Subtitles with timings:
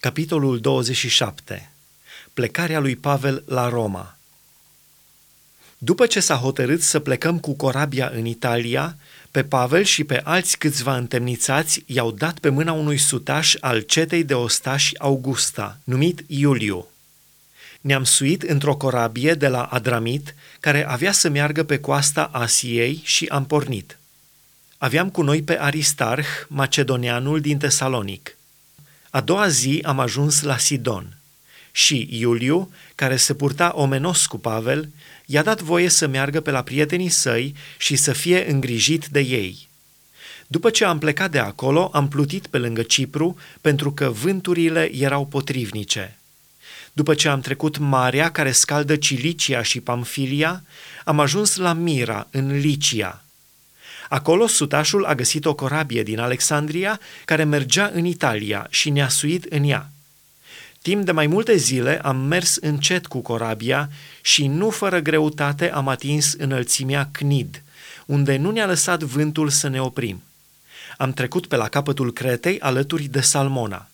[0.00, 1.70] Capitolul 27.
[2.34, 4.16] Plecarea lui Pavel la Roma.
[5.78, 8.96] După ce s-a hotărât să plecăm cu corabia în Italia,
[9.30, 14.24] pe Pavel și pe alți câțiva întemnițați i-au dat pe mâna unui sutaș al cetei
[14.24, 16.86] de ostași Augusta, numit Iuliu.
[17.80, 23.26] Ne-am suit într-o corabie de la Adramit, care avea să meargă pe coasta Asiei și
[23.26, 23.98] am pornit.
[24.76, 28.32] Aveam cu noi pe Aristarh, macedonianul din Tesalonic–
[29.18, 31.16] a doua zi am ajuns la Sidon
[31.72, 34.88] și Iuliu, care se purta omenos cu Pavel,
[35.26, 39.68] i-a dat voie să meargă pe la prietenii săi și să fie îngrijit de ei.
[40.46, 45.26] După ce am plecat de acolo, am plutit pe lângă Cipru, pentru că vânturile erau
[45.26, 46.18] potrivnice.
[46.92, 50.62] După ce am trecut marea care scaldă Cilicia și Pamfilia,
[51.04, 53.22] am ajuns la Mira, în Licia–
[54.08, 59.44] Acolo sutașul a găsit o corabie din Alexandria care mergea în Italia și ne-a suit
[59.44, 59.90] în ea.
[60.82, 65.88] Timp de mai multe zile am mers încet cu corabia și nu fără greutate am
[65.88, 67.62] atins înălțimea Cnid,
[68.06, 70.22] unde nu ne-a lăsat vântul să ne oprim.
[70.96, 73.88] Am trecut pe la capătul Cretei alături de Salmona.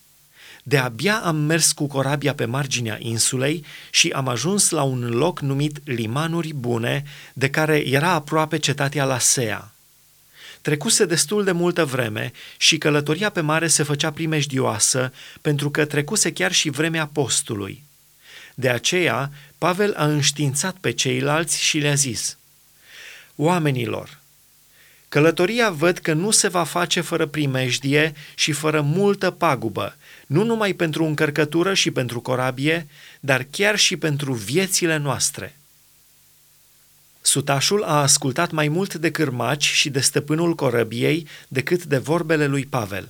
[0.63, 5.77] De-abia am mers cu corabia pe marginea insulei și am ajuns la un loc numit
[5.83, 7.03] Limanuri Bune,
[7.33, 9.74] de care era aproape cetatea Lasea.
[10.65, 16.33] Trecuse destul de multă vreme și călătoria pe mare se făcea primejdioasă pentru că trecuse
[16.33, 17.83] chiar și vremea postului.
[18.55, 22.37] De aceea, Pavel a înștiințat pe ceilalți și le-a zis,
[23.35, 24.19] Oamenilor,
[25.09, 29.95] călătoria văd că nu se va face fără primejdie și fără multă pagubă,
[30.27, 32.87] nu numai pentru încărcătură și pentru corabie,
[33.19, 35.55] dar chiar și pentru viețile noastre.”
[37.25, 42.65] Sutașul a ascultat mai mult de cârmaci și de stăpânul corăbiei decât de vorbele lui
[42.65, 43.09] Pavel.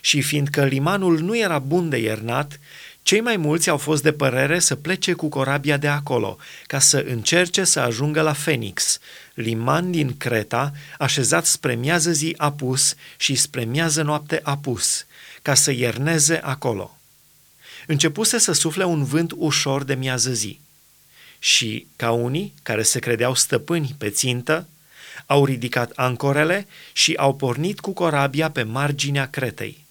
[0.00, 2.60] Și fiindcă limanul nu era bun de iernat,
[3.02, 7.04] cei mai mulți au fost de părere să plece cu corabia de acolo, ca să
[7.08, 8.98] încerce să ajungă la Phoenix,
[9.34, 15.06] liman din Creta, așezat spre miază zi apus și spre miază noapte apus,
[15.42, 16.98] ca să ierneze acolo.
[17.86, 20.60] Începuse să sufle un vânt ușor de miază zi
[21.38, 24.66] și, ca unii care se credeau stăpâni pe țintă,
[25.26, 29.86] au ridicat ancorele și au pornit cu corabia pe marginea Cretei.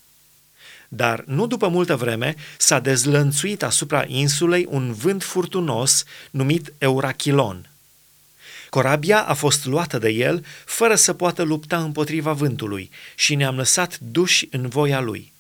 [0.88, 7.70] Dar nu după multă vreme s-a dezlănțuit asupra insulei un vânt furtunos numit Eurachilon.
[8.70, 14.00] Corabia a fost luată de el fără să poată lupta împotriva vântului și ne-am lăsat
[14.00, 15.32] duși în voia lui.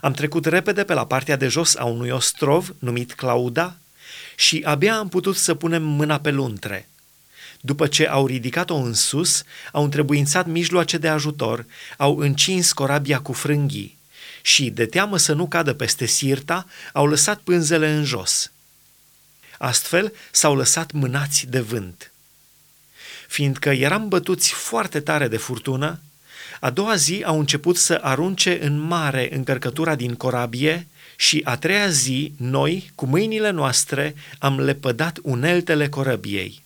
[0.00, 3.76] Am trecut repede pe la partea de jos a unui ostrov numit Clauda
[4.36, 6.88] și abia am putut să punem mâna pe luntre.
[7.60, 9.42] După ce au ridicat-o în sus,
[9.72, 13.98] au întrebuințat mijloace de ajutor, au încins corabia cu frânghii
[14.42, 18.52] și, de teamă să nu cadă peste sirta, au lăsat pânzele în jos.
[19.58, 22.12] Astfel s-au lăsat mânați de vânt.
[23.28, 26.00] Fiindcă eram bătuți foarte tare de furtună,
[26.60, 30.86] a doua zi au început să arunce în mare încărcătura din corabie
[31.16, 36.62] și a treia zi, noi, cu mâinile noastre, am lepădat uneltele corăbiei.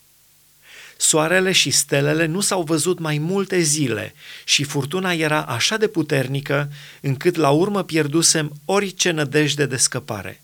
[0.96, 4.14] Soarele și stelele nu s-au văzut mai multe zile
[4.44, 10.40] și furtuna era așa de puternică încât la urmă pierdusem orice nădejde de scăpare.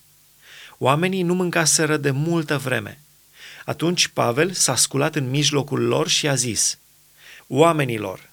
[0.79, 3.01] Oamenii nu mâncaseră de multă vreme.
[3.65, 6.79] Atunci Pavel s-a sculat în mijlocul lor și a zis,
[7.47, 8.31] Oamenilor,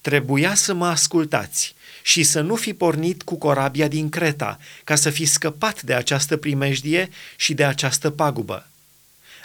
[0.00, 1.74] trebuia să mă ascultați
[2.06, 6.36] și să nu fi pornit cu corabia din Creta, ca să fi scăpat de această
[6.36, 8.66] primejdie și de această pagubă.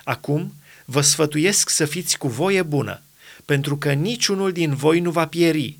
[0.03, 0.53] Acum
[0.85, 3.01] vă sfătuiesc să fiți cu voie bună,
[3.45, 5.77] pentru că niciunul din voi nu va pieri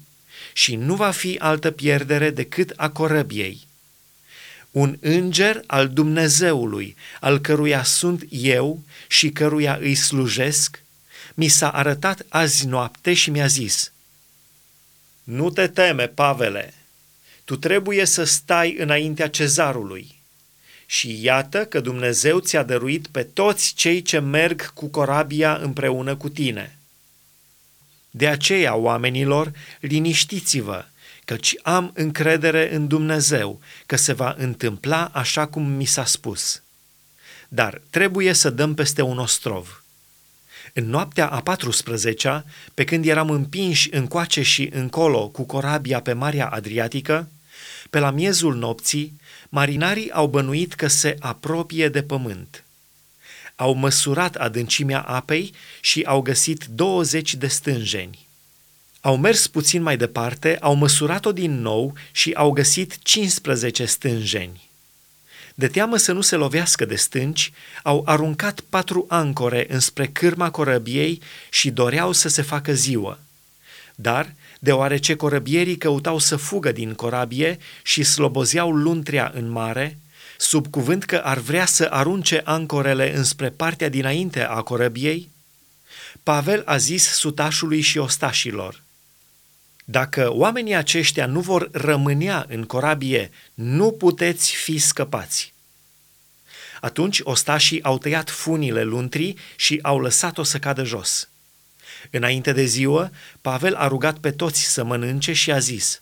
[0.54, 3.68] și nu va fi altă pierdere decât a corăbiei.
[4.72, 10.84] Un înger al Dumnezeului, al căruia sunt eu și căruia îi slujesc,
[11.34, 13.92] mi s-a arătat azi noapte și mi-a zis–
[15.30, 16.74] nu te teme, Pavele,
[17.44, 20.16] tu trebuie să stai înaintea cezarului.
[20.86, 26.30] Și iată că Dumnezeu ți-a dăruit pe toți cei ce merg cu corabia împreună cu
[26.30, 26.78] tine.
[28.12, 30.86] De aceea, oamenilor, liniștiți-vă,
[31.26, 36.62] căci am încredere în Dumnezeu că se va întâmpla așa cum mi s-a spus.
[37.48, 39.84] Dar trebuie să dăm peste un ostrov.
[40.74, 46.48] În noaptea a 14-a, pe când eram împinși încoace și încolo cu corabia pe Marea
[46.48, 47.30] Adriatică,
[47.90, 49.20] pe la miezul nopții,
[49.50, 52.64] marinarii au bănuit că se apropie de pământ.
[53.56, 58.28] Au măsurat adâncimea apei și au găsit 20 de stânjeni.
[59.02, 64.69] Au mers puțin mai departe, au măsurat-o din nou și au găsit 15 stânjeni.
[65.60, 67.52] De teamă să nu se lovească de stânci,
[67.84, 73.20] au aruncat patru ancore înspre cârma corăbiei și doreau să se facă ziua.
[73.96, 79.98] Dar, deoarece corăbierii căutau să fugă din corabie și slobozeau luntrea în mare,
[80.38, 85.30] sub cuvânt că ar vrea să arunce ancorele înspre partea dinainte a corăbiei,
[86.24, 88.82] Pavel a zis sutașului și ostașilor,
[89.92, 95.54] Dacă oamenii aceștia nu vor rămânea în corabie, nu puteți fi scăpați.
[96.82, 101.30] Atunci ostașii au tăiat funile luntrii și au lăsat-o să cadă jos.
[102.12, 106.02] Înainte de ziua, Pavel a rugat pe toți să mănânce și a zis,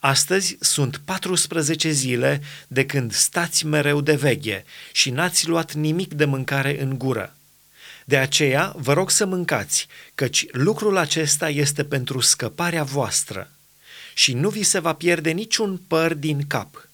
[0.00, 6.24] Astăzi sunt 14 zile de când stați mereu de veche și n-ați luat nimic de
[6.24, 7.35] mâncare în gură.
[8.08, 13.50] De aceea vă rog să mâncați, căci lucrul acesta este pentru scăparea voastră
[14.14, 16.88] și nu vi se va pierde niciun păr din cap.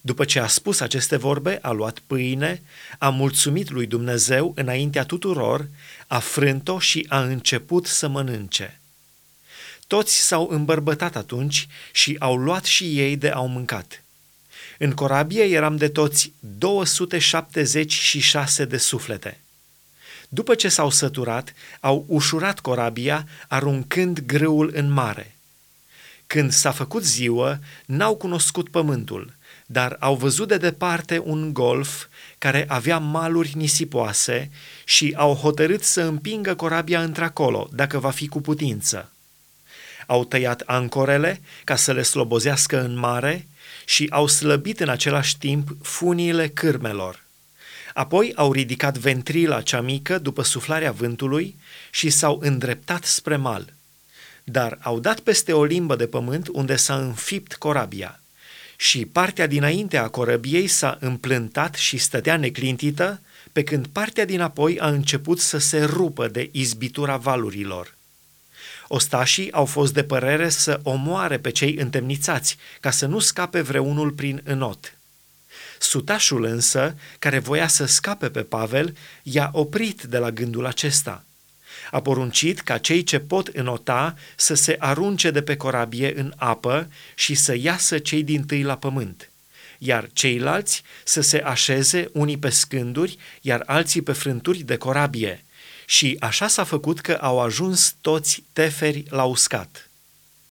[0.00, 2.62] După ce a spus aceste vorbe, a luat pâine,
[2.98, 5.68] a mulțumit lui Dumnezeu înaintea tuturor,
[6.06, 8.80] a frânt-o și a început să mănânce.
[9.86, 14.02] Toți s-au îmbărbătat atunci și au luat și ei de au mâncat.
[14.78, 19.40] În corabie eram de toți 276 de suflete.
[20.28, 25.36] După ce s-au săturat, au ușurat corabia, aruncând grâul în mare.
[26.26, 29.32] Când s-a făcut ziua, n-au cunoscut pământul,
[29.66, 32.06] dar au văzut de departe un golf
[32.38, 34.50] care avea maluri nisipoase
[34.84, 39.10] și au hotărât să împingă corabia într-acolo, dacă va fi cu putință.
[40.06, 43.46] Au tăiat ancorele ca să le slobozească în mare
[43.84, 47.25] și au slăbit în același timp funiile cârmelor.
[47.96, 51.56] Apoi au ridicat ventrila cea mică după suflarea vântului
[51.90, 53.72] și s-au îndreptat spre mal.
[54.44, 58.20] Dar au dat peste o limbă de pământ unde s-a înfipt corabia
[58.76, 63.20] și partea dinainte a corăbiei s-a împlântat și stătea neclintită,
[63.52, 67.94] pe când partea dinapoi a început să se rupă de izbitura valurilor.
[68.88, 74.10] Ostașii au fost de părere să omoare pe cei întemnițați, ca să nu scape vreunul
[74.10, 74.96] prin înot.
[75.78, 81.24] Sutașul însă, care voia să scape pe Pavel, i-a oprit de la gândul acesta.
[81.90, 86.88] A poruncit ca cei ce pot înota să se arunce de pe corabie în apă
[87.14, 89.30] și să iasă cei din tâi la pământ,
[89.78, 95.40] iar ceilalți să se așeze unii pe scânduri, iar alții pe frânturi de corabie–
[95.86, 99.85] și așa s-a făcut că au ajuns toți teferi la uscat.